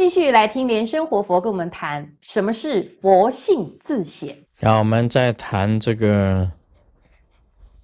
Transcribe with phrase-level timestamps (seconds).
[0.00, 4.46] 继续来听莲生活佛跟我们谈什么是佛性自显。
[4.56, 6.50] 然后我们再谈这个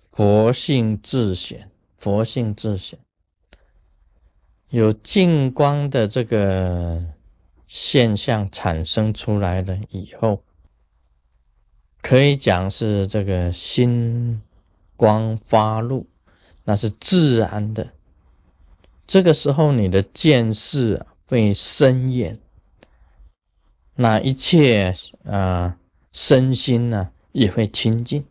[0.09, 2.99] 佛性自显，佛性自显
[4.71, 7.05] 有净光的这个
[7.67, 10.41] 现象产生出来了以后，
[12.01, 14.41] 可以讲是这个心
[14.97, 16.07] 光发露，
[16.65, 17.89] 那是自然的。
[19.07, 22.37] 这个时候，你的见识啊会深远，
[23.97, 24.95] 那一切
[25.25, 25.77] 啊，
[26.13, 28.25] 身心呢也会清净，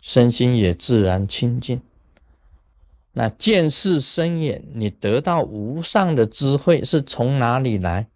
[0.00, 1.80] 身心也自然清净。
[3.12, 8.06] 那见识深远，你得到无上的智慧是从哪里来？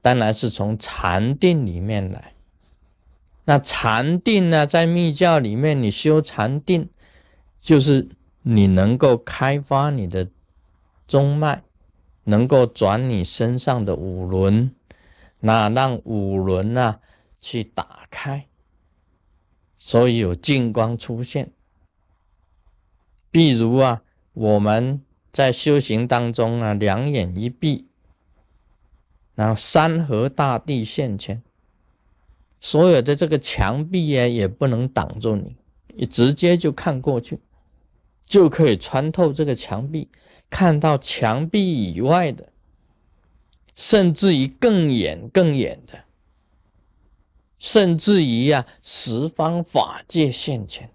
[0.00, 2.34] 当然是从禅定里面来。
[3.44, 6.88] 那禅定呢，在密教里面，你修禅定，
[7.60, 8.08] 就是
[8.42, 10.28] 你能够开发你的。
[11.06, 11.62] 中脉
[12.24, 14.74] 能够转你身上的五轮，
[15.40, 17.00] 那让五轮啊
[17.40, 18.46] 去打开，
[19.78, 21.52] 所以有净光出现。
[23.30, 24.02] 比如啊，
[24.32, 25.02] 我们
[25.32, 27.88] 在修行当中啊，两眼一闭，
[29.34, 31.42] 然后山河大地现前，
[32.60, 35.56] 所有的这个墙壁啊也不能挡住你，
[35.88, 37.40] 你直接就看过去。
[38.26, 40.08] 就可以穿透这个墙壁，
[40.50, 42.50] 看到墙壁以外的，
[43.74, 46.04] 甚至于更远、更远的，
[47.58, 50.90] 甚至于啊，十方法界现前。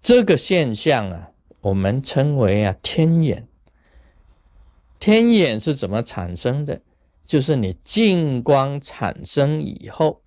[0.00, 3.48] 这个现象啊，我们称为啊天眼。
[4.98, 6.80] 天眼是怎么产生的？
[7.26, 10.20] 就是你净光产生以后。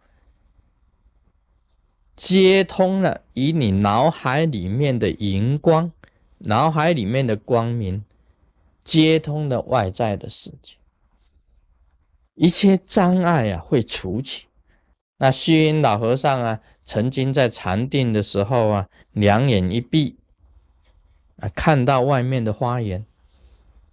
[2.17, 5.91] 接通了以你脑海里面的荧光，
[6.39, 8.03] 脑海里面的光明，
[8.83, 10.73] 接通了外在的世界，
[12.33, 14.47] 一切障碍啊会除去。
[15.19, 20.17] 那虚云老和尚啊，曾经在禅定的时候啊，两眼一闭
[21.39, 23.05] 啊，看到外面的花园。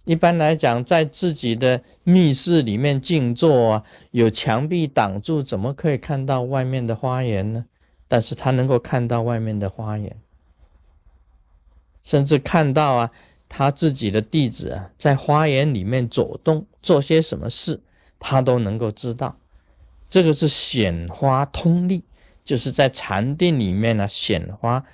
[0.05, 7.65] 一般来讲，在自己的密室里面静坐啊，有墙壁挡住，怎么可以看到外面的花园呢？
[8.07, 10.17] 但是他能够看到外面的花园，
[12.03, 13.11] 甚至看到啊，
[13.49, 17.81] 他自己的弟子啊，在花园里面走动，做些什么事，
[18.19, 19.37] 他都能够知道。
[20.07, 22.03] 这个是显花通力，
[22.43, 24.85] 就是在禅定里面呢，显花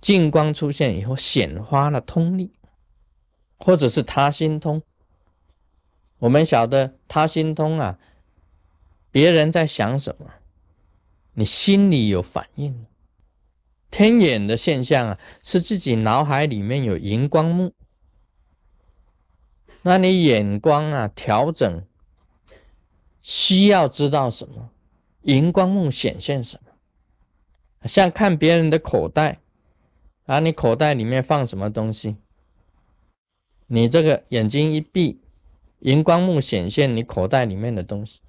[0.00, 2.52] 净光出现以后，显花了通力，
[3.58, 4.82] 或者是他心通。
[6.20, 7.98] 我们晓得他心通啊，
[9.10, 10.30] 别人在想什么。
[11.40, 12.84] 你心里有反应，
[13.90, 17.72] 天眼的现象啊，是自己脑海里面有荧光幕，
[19.80, 21.82] 那你眼光啊调整，
[23.22, 24.68] 需要知道什么，
[25.22, 29.40] 荧光幕显现什么，像看别人的口袋。
[30.26, 32.16] 啊，你口袋里面放什么东西，
[33.66, 35.22] 你这个眼睛一闭，
[35.78, 38.20] 荧光幕显现你口袋里面的东西。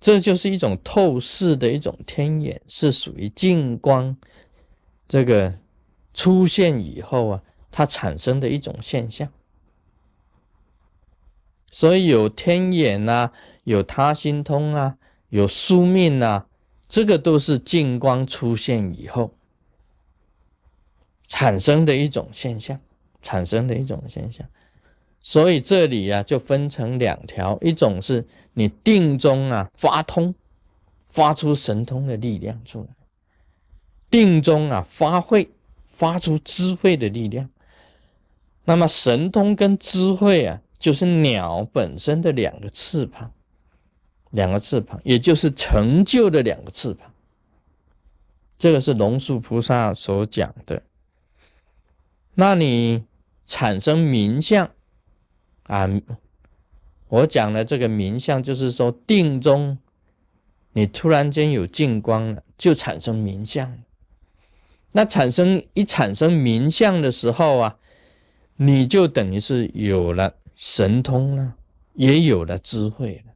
[0.00, 4.16] 这就是一种透视的一种天眼，是属于净光
[5.06, 5.58] 这个
[6.14, 9.30] 出现以后啊，它产生的一种现象。
[11.70, 13.32] 所以有天眼啊，
[13.64, 14.96] 有他心通啊，
[15.28, 16.48] 有宿命啊，
[16.88, 19.34] 这个都是净光出现以后
[21.28, 22.80] 产生的一种现象，
[23.22, 24.48] 产生的一种现象。
[25.22, 30.34] 所以这里呀，就分成两条，一种是你定中啊发通，
[31.04, 32.88] 发出神通的力量出来；
[34.10, 35.50] 定中啊发会，
[35.86, 37.50] 发出智慧的力量。
[38.64, 43.30] 那么神通跟智慧啊，就是鸟本身的两个翅膀，
[44.30, 47.12] 两个翅膀，也就是成就的两个翅膀。
[48.56, 50.82] 这个是龙树菩萨所讲的。
[52.34, 53.04] 那你
[53.44, 54.70] 产生名相。
[55.70, 55.88] 啊，
[57.06, 59.78] 我讲的这个名相，就是说定中，
[60.72, 63.78] 你突然间有净光了，就产生名相。
[64.94, 67.78] 那产生一产生名相的时候啊，
[68.56, 71.54] 你就等于是有了神通了，
[71.94, 73.32] 也有了智慧了。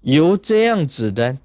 [0.00, 1.38] 由这样子的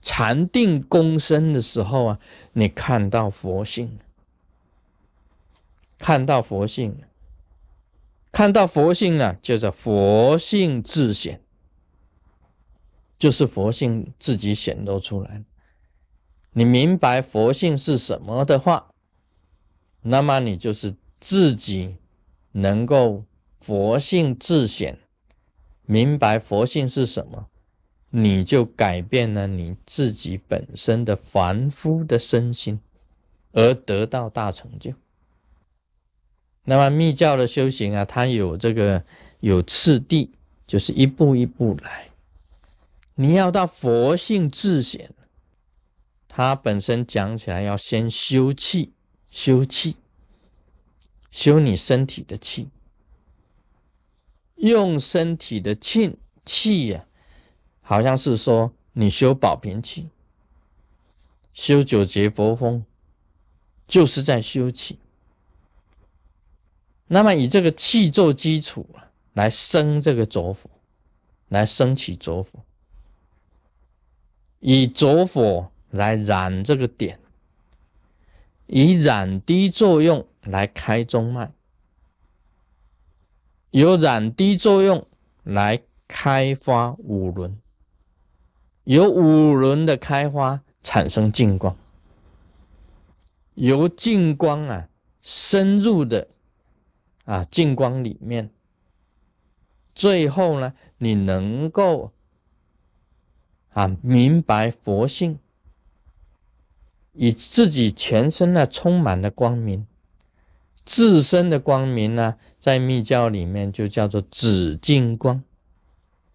[0.00, 2.18] 禅定功身的时候啊，
[2.54, 3.98] 你看到佛性，
[5.98, 7.02] 看到佛性。
[8.30, 11.40] 看到佛性啊，就是佛性自显，
[13.18, 15.42] 就是佛性自己显露出来。
[16.52, 18.92] 你明白佛性是什么的话，
[20.02, 21.96] 那么你就是自己
[22.52, 23.24] 能够
[23.56, 24.98] 佛性自显，
[25.84, 27.48] 明白佛性是什么，
[28.10, 32.80] 你就改变了你自己本身的凡夫的身心，
[33.52, 34.92] 而得到大成就。
[36.70, 39.02] 那么密教的修行啊，它有这个
[39.40, 40.32] 有次第，
[40.66, 42.10] 就是一步一步来。
[43.14, 45.14] 你要到佛性自显，
[46.28, 48.92] 它本身讲起来要先修气，
[49.30, 49.96] 修气，
[51.30, 52.68] 修你身体的气。
[54.56, 57.06] 用身体的气气呀，
[57.80, 60.10] 好像是说你修宝瓶气，
[61.54, 62.84] 修九节佛风，
[63.86, 64.98] 就是在修气。
[67.08, 68.86] 那么以这个气做基础
[69.32, 70.70] 来生这个浊火，
[71.48, 72.60] 来升起浊火，
[74.60, 77.18] 以浊火来燃这个点，
[78.66, 81.52] 以燃滴作用来开中脉。
[83.70, 85.06] 由染滴作用
[85.44, 87.58] 来开发五轮，
[88.84, 91.76] 由五轮的开发产生净光，
[93.54, 94.88] 由净光啊
[95.20, 96.28] 深入的
[97.28, 98.48] 啊净光里面，
[99.94, 102.12] 最后呢，你能够
[103.68, 105.38] 啊明白佛性，
[107.12, 109.86] 以自己全身呢充满了光明。
[110.86, 115.44] 自身的光明呢，在密教里面就叫做紫净光。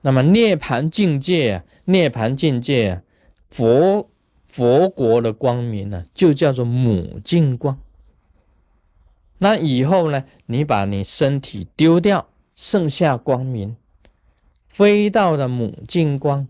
[0.02, 3.02] 那么涅盘境界啊，涅盘境界啊，
[3.50, 4.12] 佛
[4.46, 7.80] 佛国的光明呢，就叫做母净光。
[9.44, 13.76] 那以后呢，你把你身体丢掉，剩下光明，
[14.70, 16.48] 飞到了母净光，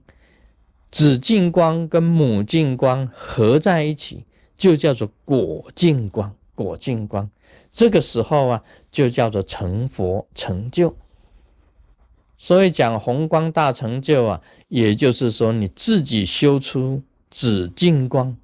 [0.91, 4.25] 子净光跟母净光合在一起，
[4.55, 6.35] 就叫做果净光。
[6.53, 7.31] 果净光，
[7.71, 8.61] 这个时候啊，
[8.91, 10.95] 就叫做成佛成就。
[12.37, 17.01] 所以讲红光大成就啊，也就是说你自己修出
[17.31, 18.37] 紫净光，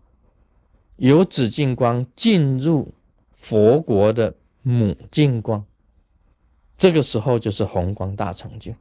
[0.97, 2.91] 由紫净光进入
[3.39, 5.65] 佛国的母净光，
[6.77, 8.73] 这个时候就是红光大成就。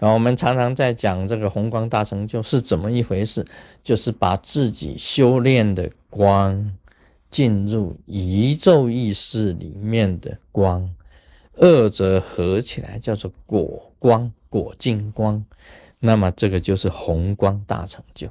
[0.00, 3.46] 啊，我们常常在讲这个红光大成就是怎么一回事，
[3.82, 6.74] 就是把自己修炼的光。
[7.30, 10.88] 进入宇宙意识里面的光，
[11.56, 15.44] 二者合起来叫做果光、果净光，
[15.98, 18.28] 那么这个就是红光大成就。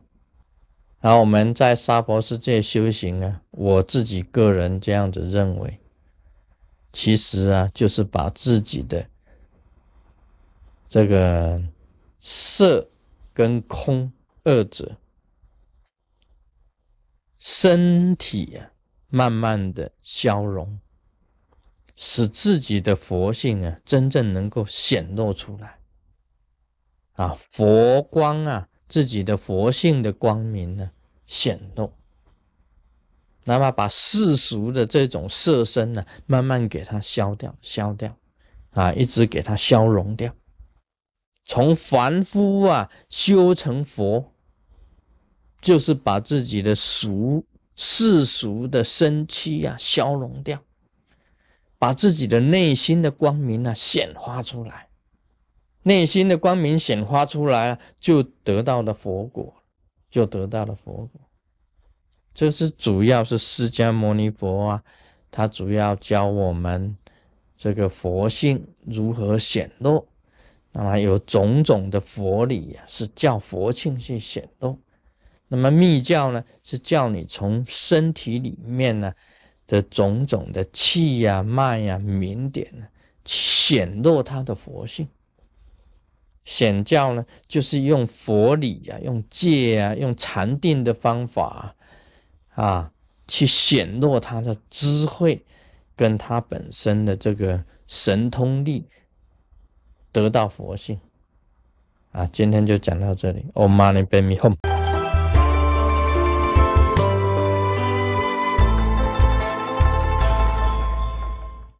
[1.04, 5.82] 然后我们在娑婆世界修行啊，我自己个人这样子认为，
[6.94, 9.10] 其实啊，就是把自己的
[10.88, 11.62] 这个
[12.22, 12.88] 色
[13.34, 14.14] 跟空
[14.46, 14.96] 二者
[17.38, 18.70] 身体啊。
[19.10, 20.80] 慢慢的消融，
[21.96, 25.78] 使自己的佛性啊，真正能够显露出来。
[27.12, 30.93] 啊，佛光啊，自己的佛性的光明呢，
[31.26, 31.94] 显露。
[33.46, 38.18] 那么把世俗的这种色身呢，慢慢给它消掉，消掉，
[38.72, 40.34] 啊，一直给它消融掉。
[41.44, 44.34] 从凡夫啊修成佛，
[45.62, 47.46] 就是把自己的俗。
[47.76, 50.62] 世俗的生气呀，消融掉，
[51.80, 54.90] 把自己的内心的光明啊显化出来，
[55.82, 59.63] 内心的光明显化出来了，就得到了佛果，
[60.14, 61.10] 就得到了佛果。
[62.36, 64.84] 这是主要是释迦牟尼佛啊，
[65.32, 66.96] 他主要教我们
[67.58, 70.08] 这个佛性如何显露，
[70.72, 74.78] 那么有种种的佛理呀，是叫佛性去显露。
[75.48, 79.12] 那么密教呢，是叫你从身体里面呢
[79.66, 82.86] 的种种的气呀、脉呀、明点呢，
[83.26, 85.08] 显露它的佛性。
[86.46, 91.76] 显教呢，就是用佛理啊、用戒啊、用禅定的方法
[92.56, 92.92] 啊，
[93.28, 95.46] 去显露他的智慧，
[95.96, 98.88] 跟他本身的这个神通力，
[100.12, 101.00] 得到佛性。
[102.12, 103.46] 啊，今天就讲到这里。
[103.54, 104.73] Om Mani Padme Hum。